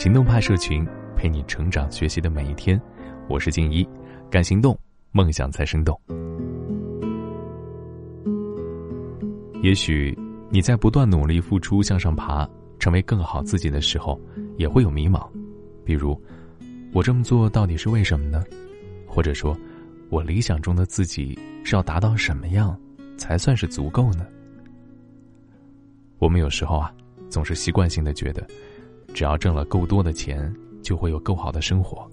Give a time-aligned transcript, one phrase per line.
[0.00, 0.82] 行动派社群
[1.14, 2.80] 陪你成长学习的每一天。
[3.28, 3.86] 我是静一，
[4.30, 4.74] 敢行动，
[5.12, 6.00] 梦想才生动。
[9.62, 10.18] 也许
[10.48, 14.18] 你在不断努力付出向上爬，成为更好自己的时候，
[14.56, 15.28] 也会有迷茫，
[15.84, 16.18] 比如，
[16.94, 18.42] 我这么做到底是为什么呢？
[19.06, 19.54] 或者说，
[20.08, 22.74] 我理想中的自己是要达到什么样，
[23.18, 24.26] 才算是足够呢？
[26.18, 26.90] 我们有时候啊，
[27.28, 28.46] 总是习惯性的觉得，
[29.12, 30.52] 只要挣了够多的钱，
[30.82, 32.10] 就会有够好的生活。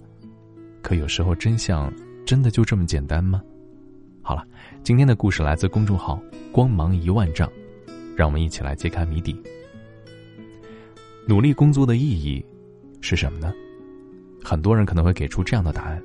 [0.82, 1.92] 可有时候真相
[2.24, 3.42] 真的就这么简单吗？
[4.22, 4.44] 好了，
[4.82, 6.20] 今天的故事来自公众号
[6.52, 7.50] “光芒一万丈”，
[8.16, 9.34] 让我们一起来揭开谜底。
[11.26, 12.44] 努力工作的意义
[13.00, 13.52] 是什么呢？
[14.42, 16.02] 很多人可能会给出这样的答案：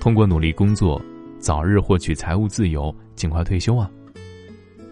[0.00, 1.00] 通过努力工作，
[1.38, 3.90] 早日获取财务自由，尽快退休啊！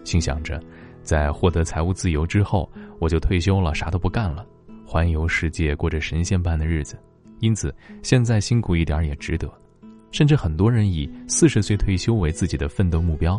[0.04, 0.60] 心想着。
[1.02, 4.44] 在获得财务自由之后，我就退休了，啥都不干了，
[4.90, 6.98] 环游世界，过着神仙般的日子。
[7.40, 9.46] 因此，现在辛苦一点也值得。
[10.10, 13.38] 甚至很多人以四十岁退休为自己的奋斗目标。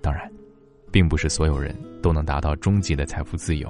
[0.00, 0.30] 当然，
[0.92, 3.68] 并不是所有人都能达到终极的财富自由，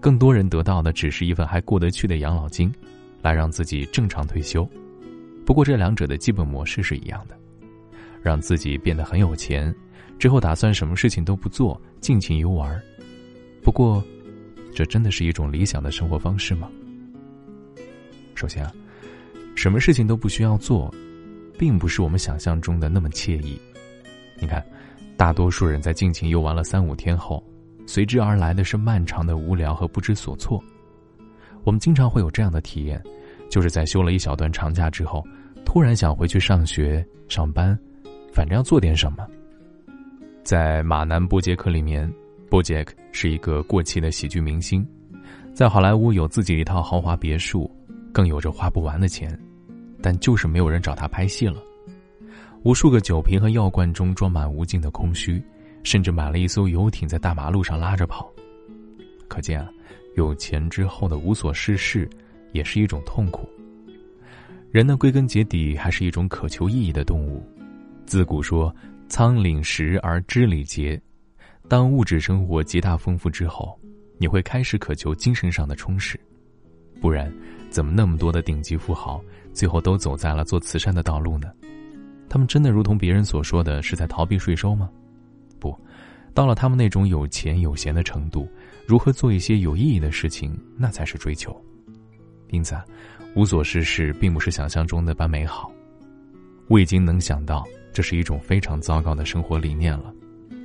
[0.00, 2.74] 更多人得到的只是一份还过得去的养老金，
[3.22, 4.68] 来让自己正常退休。
[5.46, 7.38] 不过，这两者的基本模式是一样的，
[8.20, 9.72] 让自己变得很有钱。
[10.18, 12.82] 之后打算什么事情都不做，尽情游玩。
[13.62, 14.04] 不过，
[14.76, 16.70] 这真的是一种理想的生活方式吗？
[18.34, 18.70] 首先啊，
[19.54, 20.94] 什么事情都不需要做，
[21.58, 23.58] 并不是我们想象中的那么惬意。
[24.38, 24.62] 你看，
[25.16, 27.42] 大多数人在尽情游玩了三五天后，
[27.86, 30.62] 随之而来的是漫长的无聊和不知所措。
[31.64, 33.02] 我们经常会有这样的体验，
[33.48, 35.26] 就是在休了一小段长假之后，
[35.64, 37.76] 突然想回去上学、上班，
[38.30, 39.26] 反正要做点什么。
[40.44, 42.12] 在马南波杰克里面，
[42.48, 44.86] 波杰克是一个过气的喜剧明星，
[45.52, 47.70] 在好莱坞有自己一套豪华别墅，
[48.12, 49.38] 更有着花不完的钱，
[50.00, 51.62] 但就是没有人找他拍戏了。
[52.62, 55.42] 无数个酒瓶和药罐中装满无尽的空虚，
[55.82, 58.30] 甚至买了一艘游艇在大马路上拉着跑。
[59.28, 59.68] 可见啊，
[60.14, 62.08] 有钱之后的无所事事，
[62.52, 63.48] 也是一种痛苦。
[64.70, 67.42] 人呢，归根结底还是一种渴求意义的动物，
[68.06, 68.74] 自古说。
[69.08, 71.00] 仓廪实而知礼节，
[71.68, 73.78] 当物质生活极大丰富之后，
[74.18, 76.18] 你会开始渴求精神上的充实。
[77.00, 77.32] 不然，
[77.70, 79.20] 怎么那么多的顶级富豪
[79.52, 81.52] 最后都走在了做慈善的道路呢？
[82.28, 84.88] 他们真的如同别人所说的是在逃避税收吗？
[85.58, 85.76] 不，
[86.34, 88.48] 到了他们那种有钱有闲的程度，
[88.86, 91.54] 如何做一些有意义的事情，那才是追求。
[92.50, 92.76] 因此，
[93.34, 95.70] 无所事事并不是想象中的般美好。
[96.68, 97.66] 我已经能想到。
[97.92, 100.12] 这是一种非常糟糕的生活理念了，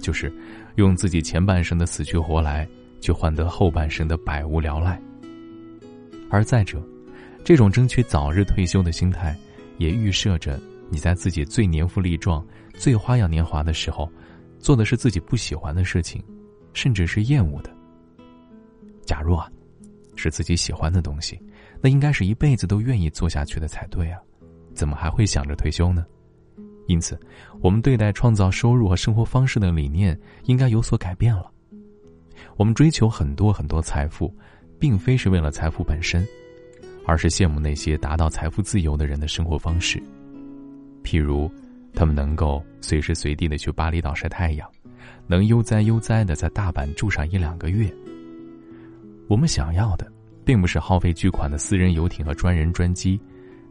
[0.01, 0.31] 就是
[0.75, 2.67] 用自己前半生的死去活来，
[2.99, 5.01] 去换得后半生的百无聊赖。
[6.29, 6.81] 而再者，
[7.43, 9.37] 这种争取早日退休的心态，
[9.77, 14.11] 也预设着你在自己最年富力壮、最花样年华的时候，
[14.59, 16.23] 做的是自己不喜欢的事情，
[16.73, 17.69] 甚至是厌恶的。
[19.05, 19.49] 假如啊，
[20.15, 21.41] 是自己喜欢的东西，
[21.81, 24.19] 那应该是一辈子都愿意做下去的才对啊，
[24.73, 26.05] 怎么还会想着退休呢？
[26.87, 27.17] 因此，
[27.61, 31.49] 我们对待创造收入和生活方式的理念应该有所改变了。
[32.57, 34.33] 我们追求很多很多财富，
[34.79, 36.27] 并非是为了财富本身，
[37.05, 40.01] 而是羡慕那些达到财富自由的人的生活方式。
[41.03, 41.49] 譬如，
[41.93, 44.69] 他们能够随时随地的去巴厘岛晒太阳，
[45.27, 47.91] 能悠哉悠哉的在大阪住上一两个月。
[49.27, 50.11] 我们想要的，
[50.43, 53.19] 并不是耗费巨款的私人游艇和专人专机，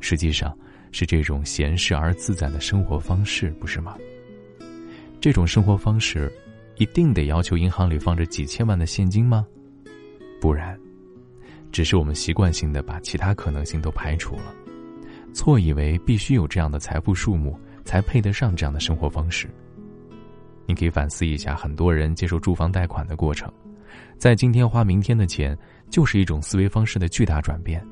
[0.00, 0.56] 实际上。
[0.92, 3.96] 是这种闲适而自在的生活方式，不是吗？
[5.20, 6.32] 这种生活方式，
[6.76, 9.46] 一定得要求银行里放着几千万的现金吗？
[10.40, 10.78] 不然，
[11.70, 14.54] 只是我们习惯性的把其他可能性都排除了，
[15.34, 19.48] 错以为必须有这样的财富数目才配得上这样的生活方式。
[20.66, 23.52] 你可以反思一下，很多人接受住房贷款的过程，
[24.16, 25.56] 在今天花明天的钱，
[25.90, 27.86] 就是一种思维方式的巨大转变。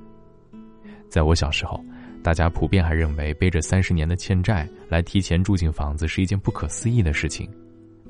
[1.09, 1.85] 在我小时候。
[2.23, 7.49] 大家普遍还认为背着三十年的欠债来提前住进房子是一件不可思议的事情，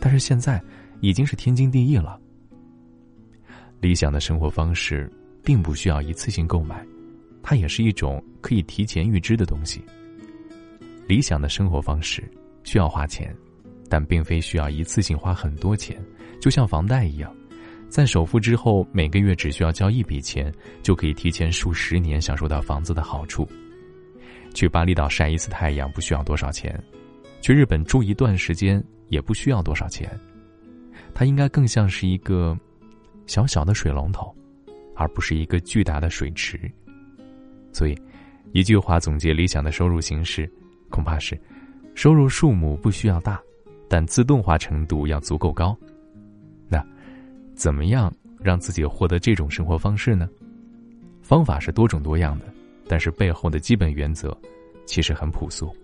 [0.01, 0.61] 但是现在
[1.01, 2.19] 已经是天经地义了。
[3.81, 5.09] 理想的生活方式
[5.45, 6.85] 并不需要一次性购买，
[7.43, 9.85] 它也是一种可以提前预支的东西。
[11.07, 12.29] 理想的生活方式
[12.65, 13.33] 需要花钱，
[13.89, 15.97] 但并非需要一次性花很多钱，
[16.41, 17.33] 就像房贷一样，
[17.89, 20.53] 在首付之后每个月只需要交一笔钱，
[20.83, 23.49] 就可以提前数十年享受到房子的好处。
[24.59, 26.77] 去巴厘岛晒一次太阳不需要多少钱，
[27.41, 30.11] 去日本住一段时间也不需要多少钱，
[31.15, 32.59] 它应该更像是一个
[33.29, 34.35] 小小的水龙头，
[34.97, 36.59] 而不是一个巨大的水池。
[37.73, 37.97] 所以，
[38.51, 40.51] 一句话总结理想的收入形式，
[40.91, 41.41] 恐怕是：
[41.95, 43.41] 收入数目不需要大，
[43.89, 45.79] 但自动化程度要足够高。
[46.69, 46.85] 那，
[47.55, 50.29] 怎么样让自己获得这种生活方式呢？
[51.23, 52.47] 方法是多种多样的，
[52.89, 54.37] 但是背后的基本原则
[54.87, 55.75] 其实很朴素。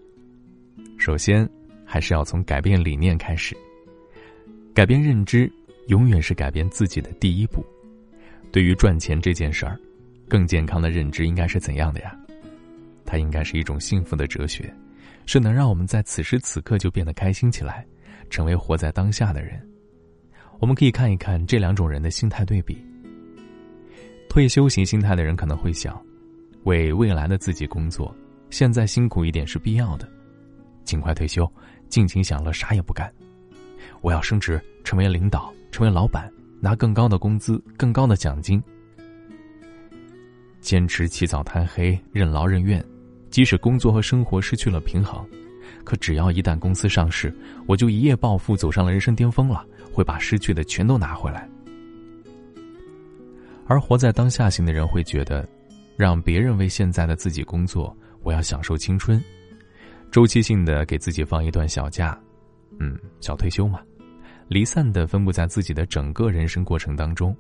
[0.99, 1.49] 首先，
[1.85, 3.57] 还是要从改变理念开始。
[4.73, 5.51] 改变认知，
[5.89, 7.65] 永远是改变自己的第一步。
[8.51, 9.79] 对于赚钱这件事儿，
[10.29, 12.17] 更健康的认知应该是怎样的呀？
[13.05, 14.73] 它应该是一种幸福的哲学，
[15.27, 17.87] 是能让我们在此时此刻就变得开心起来，
[18.31, 19.61] 成为活在当下的人。
[20.59, 22.79] 我们可以看一看这两种人的心态对比。
[24.29, 26.01] 退休型心态的人可能会想，
[26.65, 28.15] 为未来的自己工作，
[28.51, 30.09] 现在辛苦一点是必要的，
[30.85, 31.51] 尽快退休，
[31.89, 33.13] 尽情享乐，啥也不干。
[34.01, 36.31] 我要升职，成为领导，成为老板，
[36.61, 38.63] 拿更高的工资，更高的奖金。
[40.61, 42.83] 坚持起早贪黑，任劳任怨，
[43.29, 45.23] 即使工作和生活失去了平衡，
[45.85, 47.35] 可只要一旦公司上市，
[47.67, 51.47] 我就一夜暴富，走上了人生巅峰了，会把失去的全都拿回来。
[53.67, 55.47] 而活在当下型的人会觉得，
[55.97, 59.23] 让别人为现在的自己工作，我要享受青春，
[60.11, 62.19] 周期性的给自己放一段小假，
[62.79, 63.81] 嗯，小退休嘛，
[64.49, 67.37] 离散的分布在自己的整个人生过程当中。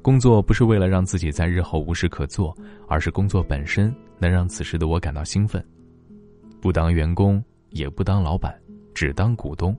[0.00, 2.56] 工作不是为了让自己在日后无事可做，
[2.86, 5.62] 而是工作本身能让此时的我感到兴奋。
[6.60, 8.58] 不当员工，也不当老板，
[8.94, 9.76] 只当股东，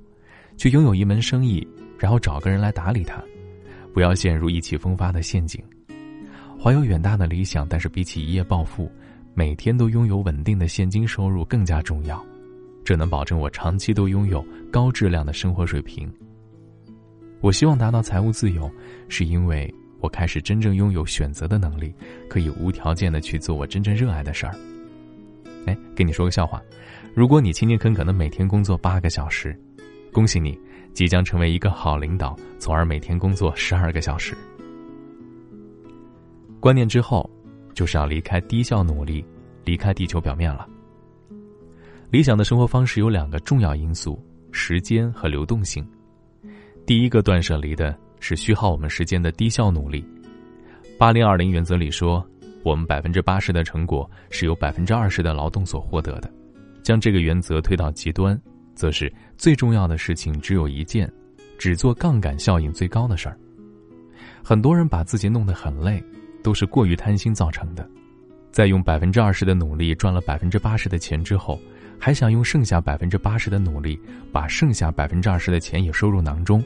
[0.57, 1.65] 去拥有一门生意，
[1.97, 3.23] 然后找个人来打理它。
[3.93, 5.63] 不要陷入意气风发的陷阱，
[6.61, 8.91] 怀有远大的理想，但是比起一夜暴富，
[9.33, 12.21] 每天都拥有稳定的现金收入更加重要。
[12.83, 16.11] 这能保证我长期都拥有高质量的生活水平。
[17.39, 18.69] 我希望达到财务自由，
[19.07, 21.93] 是因为我开始真正拥有选择的能力，
[22.27, 24.53] 可以无条件的去做我真正热爱的事儿。
[25.65, 26.61] 哎，跟你说个笑话，
[27.15, 29.57] 如果你勤勤恳恳的每天工作八个小时，
[30.11, 30.59] 恭喜你。
[30.91, 34.35] 即将成为一个好领导，从而每天工作十二个小时。
[36.59, 37.29] 观念之后，
[37.73, 39.23] 就是要离开低效努力，
[39.63, 40.67] 离开地球表面了。
[42.09, 44.21] 理想的生活方式有两个重要因素：
[44.51, 45.87] 时间和流动性。
[46.85, 50.05] 第一个断舍离的是虚耗我们时间的低效努力。
[50.97, 52.25] 八零二零原则里说，
[52.63, 56.31] 我们百分之八十的成果是由百分之二十的劳动所获得的。
[56.83, 58.39] 将这个原则推到极端。
[58.75, 61.11] 则是最重要的事情只有一件，
[61.57, 63.37] 只做杠杆效应最高的事儿。
[64.41, 66.01] 很多人把自己弄得很累，
[66.41, 67.87] 都是过于贪心造成的。
[68.51, 71.59] 在用百分之二十的努力赚了百分之八十的钱之后，
[71.99, 73.99] 还想用剩下百分之八十的努力
[74.31, 76.63] 把剩下百分之二十的钱也收入囊中。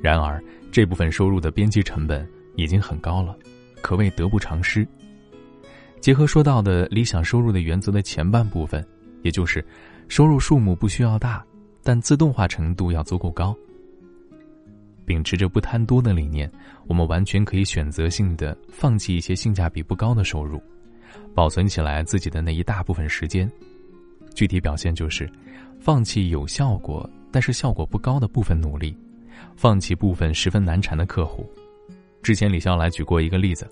[0.00, 3.36] 然而，这部分收入的边际成本已经很高了，
[3.82, 4.86] 可谓得不偿失。
[6.00, 8.86] 结合说到的理想收入的原则的前半部分，
[9.22, 9.64] 也就是。
[10.06, 11.42] 收入数目不需要大，
[11.82, 13.56] 但自动化程度要足够高。
[15.06, 16.50] 秉持着不贪多的理念，
[16.86, 20.62] 我们完全可以选择性的放弃一些性价比不高的收入，
[21.34, 23.50] 保存起来自己的那一大部分时间。
[24.34, 25.30] 具体表现就是，
[25.78, 28.96] 放弃有效果但是效果不高的部分努力，
[29.56, 31.48] 放弃部分十分难缠的客户。
[32.22, 33.68] 之前李笑来举过一个例子，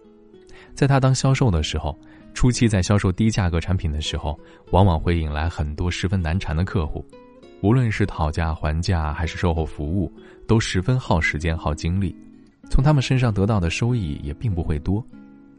[0.75, 1.99] 在他当销售的时候。
[2.35, 7.05] 初期在销售低价格产品的时候，往往会引来很多十分难缠的客户，
[7.63, 10.13] 无论是讨价还价还是售后服务，
[10.47, 12.15] 都十分耗时间耗精力，
[12.69, 15.03] 从他们身上得到的收益也并不会多。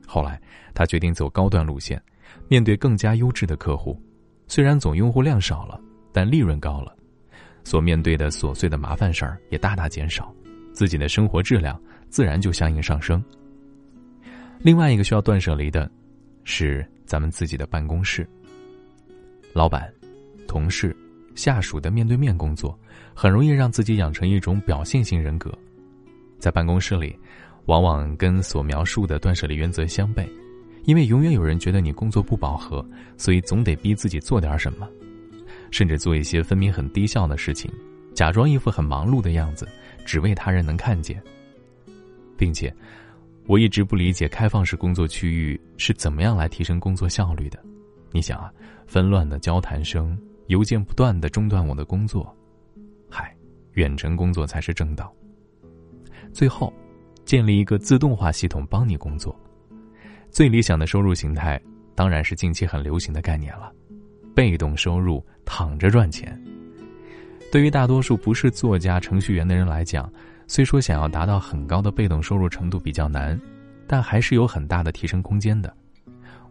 [0.06, 0.40] 后来
[0.74, 2.00] 他决定走高端路线，
[2.48, 4.00] 面对更加优质的客户，
[4.48, 5.80] 虽然总用户量少了，
[6.12, 6.96] 但利润高了，
[7.64, 10.32] 所面对的琐碎的麻烦事儿也大大减少，
[10.74, 13.24] 自己的生活质量自然就相应上升。
[14.60, 15.90] 另外一个需要断舍离的。
[16.46, 18.28] 是咱们自己的办公室。
[19.54, 19.90] 老板、
[20.46, 20.94] 同事、
[21.36, 22.78] 下属的面对面工作，
[23.14, 25.52] 很容易让自己养成一种表现型人格。
[26.40, 27.18] 在办公室里，
[27.66, 30.28] 往往跟所描述的断舍离原则相悖，
[30.84, 32.86] 因为永远有人觉得你工作不饱和，
[33.18, 34.88] 所以总得逼自己做点什么，
[35.72, 37.72] 甚至做一些分明很低效的事情，
[38.14, 39.68] 假装一副很忙碌的样子，
[40.06, 41.22] 只为他人能看见，
[42.38, 42.74] 并且。
[43.46, 47.60] 我一直不理解开放式工作区域是怎么样来提升工作效率的。
[48.10, 48.50] 你想啊，
[48.88, 52.36] 纷乱的交谈声，邮件不断的中断我的工作，
[53.10, 53.36] 嗨，
[53.74, 55.14] 远程工作才是正道。
[56.32, 56.74] 最后，
[57.26, 59.38] 建立一个自动化系统帮你工作。
[60.30, 61.62] 最理想的收入形态
[61.96, 63.72] 当然是近期很流行的概念了，
[64.36, 66.40] 被动收入，躺着赚钱。
[67.52, 70.12] 对于大多数不是作家、程序员的人来讲。
[70.46, 73.40] 虽说想要达到很高的被动收入程度比较难，
[73.88, 75.74] 但还是有很大的提升空间的。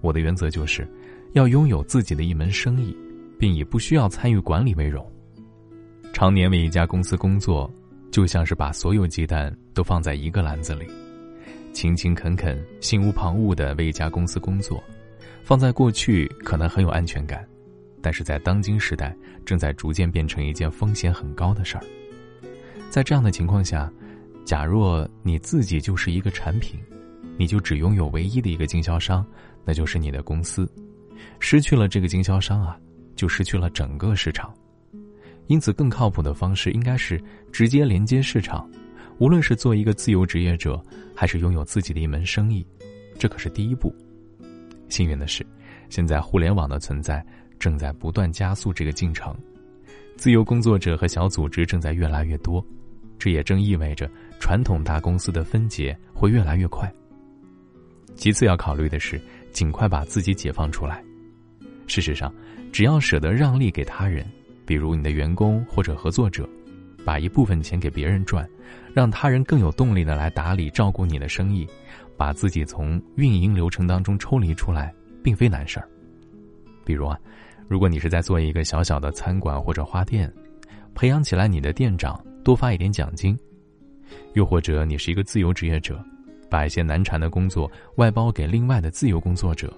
[0.00, 0.88] 我的原则就是，
[1.32, 2.96] 要拥有自己的一门生意，
[3.42, 5.04] 并以不需要参与管理为荣。
[6.12, 7.68] 常年为一家公司工作，
[8.12, 10.86] 就像是把所有鸡蛋都放在一个篮子里，
[11.72, 14.80] 勤勤恳恳、心无旁骛的为一家公司工作，
[15.42, 17.44] 放在过去可能很有安全感，
[18.00, 19.12] 但是在当今时代，
[19.44, 21.82] 正在逐渐变成一件风险很高的事儿。
[22.90, 23.92] 在这样的情况下，
[24.44, 26.78] 假若你自己就是一个产品，
[27.36, 29.26] 你就只拥有唯一的一个经销商，
[29.64, 30.64] 那就是你的公司。
[31.40, 32.78] 失去了这个经销商啊，
[33.22, 34.52] 就失去了整个市场。
[35.46, 38.68] 因此，更靠谱的方式应该是直接连接市场。
[39.18, 42.66] 无论是做一个自由职业者，还是拥有自己的一门生意，
[43.20, 43.94] 这可是第一步。
[44.88, 45.46] 幸运的是，
[45.88, 47.24] 现在互联网的存在
[47.60, 49.32] 正在不断加速这个进程，
[50.16, 52.64] 自由工作者和小组织正在越来越多，
[53.20, 54.10] 这也正意味着
[54.40, 56.92] 传统大公司的分解会越来越快。
[58.16, 61.04] 其次要考虑的是，尽快把自己解放出来。
[61.86, 62.32] 事实上，
[62.72, 64.26] 只要舍得让利给他人。
[64.64, 66.48] 比如你的员工或者合作者，
[67.04, 68.48] 把一部分钱给别人赚，
[68.94, 71.66] 让他人更有动力的来打理照顾你的生意，
[72.16, 75.88] 把自己从运营流程当中抽离出来，并非难事儿。
[76.84, 77.18] 比如啊，
[77.68, 80.32] 如果你是在做一个小小的餐馆或者花店，
[80.94, 83.34] 培养起来你的店长，多发一点奖金；
[84.34, 86.02] 又或者你是一个自由职业者，
[86.48, 89.72] 把一些难缠的工作外包给另外的自由工作者，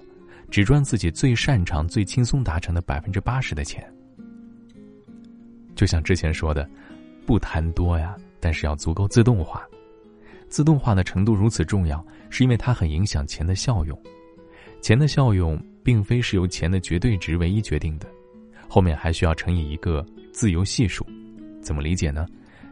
[0.49, 3.85] 只赚自己最擅长、最轻松达成的百分之八十的钱。
[5.75, 6.69] 就像之前说的，
[7.25, 9.67] 不谈多呀，但是要足够自动化。
[10.47, 13.99] 自动化的程度如此重要，是因为它很影响钱的效用。
[14.81, 18.07] 钱的效用并非是由钱的绝对值唯一决定的，
[18.69, 21.05] 后面还需要乘以一个自由系数。
[21.61, 22.25] 怎么理解呢？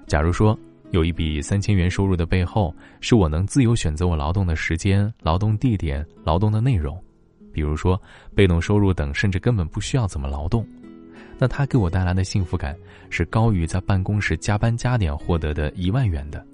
[0.06, 0.58] 假如说
[0.92, 7.03] 有一笔三千元收入的背后，是我能自由选择我劳动的时间、劳动地点、劳动的内容，
[7.54, 8.02] 比如说
[8.36, 10.68] 被动收入等，甚至根本不需要怎么劳动。
[11.38, 12.78] 那他给我带来的幸福感
[13.10, 16.46] 是高于在办公室加班加点获得的一万元的，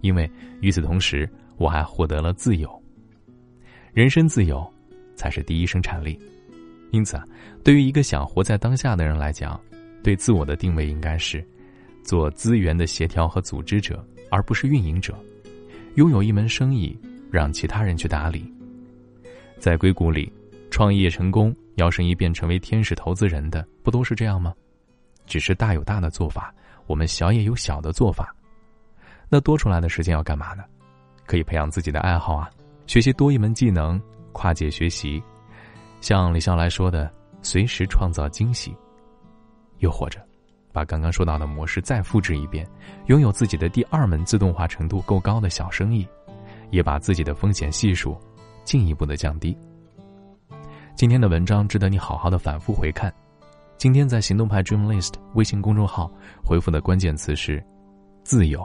[0.00, 2.82] 因为与此同时我还获得了自由。
[3.92, 4.66] 人身自由，
[5.14, 6.18] 才是第一生产力。
[6.90, 7.24] 因此啊，
[7.62, 9.60] 对于一个想活在当下的人来讲，
[10.02, 11.44] 对自我的定位应该是
[12.02, 15.14] 做资源的协调和组织者，而不是运营者。
[15.96, 16.96] 拥有一门生意，
[17.30, 18.50] 让其他人去打理。
[19.58, 20.32] 在硅谷里，
[20.70, 21.54] 创业成功。
[21.76, 24.52] 摇身一变成为天使投资人的，不都是这样吗？
[25.26, 26.52] 只是大有大的做法，
[26.88, 28.34] 我们小也有小的做法。
[29.28, 30.64] 那多出来的时间要干嘛呢？
[31.24, 32.50] 可以培养自己的爱好啊，
[32.88, 34.00] 学习多一门技能，
[34.32, 35.22] 跨界学习。
[36.00, 37.08] 像李笑来说的，
[37.42, 38.74] 随时创造惊喜。
[39.78, 40.18] 又或者，
[40.72, 42.68] 把刚刚说到的模式再复制一遍，
[43.06, 46.04] 拥有自己的第二门自动化程度够高的小生意，
[46.70, 48.18] 也把自己的风险系数
[48.64, 49.56] 进一步的降低。
[50.98, 53.14] 今天的文章值得你好好的反复回看。
[53.76, 56.10] 今天在行动派 Dream List 微信公众号
[56.44, 57.64] 回复的关键词是
[58.26, 58.60] “自由”。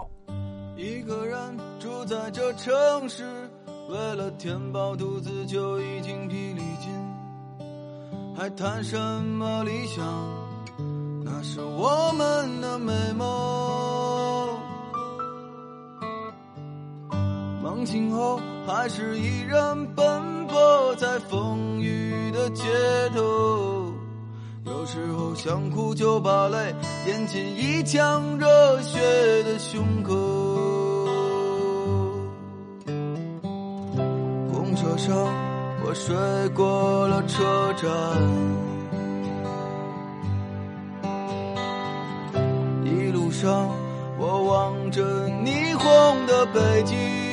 [0.76, 1.38] 一个人
[1.80, 2.74] 住在这城
[3.08, 3.24] 市，
[3.88, 6.92] 为了填饱肚子就已经疲力尽，
[8.36, 10.04] 还谈什么理想？
[11.24, 14.60] 那是我们的美梦。
[17.62, 22.12] 梦醒后还是依然奔波在风雨。
[22.34, 22.64] 的街
[23.16, 23.94] 头，
[24.66, 26.74] 有时候想哭就把泪
[27.08, 29.00] 咽进一腔热血
[29.44, 30.16] 的胸口。
[34.52, 35.16] 公车上
[35.86, 36.16] 我睡
[36.56, 37.92] 过了车站，
[42.84, 43.70] 一路上
[44.18, 47.33] 我望着霓虹的北京。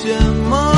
[0.00, 0.06] 什
[0.48, 0.77] 么？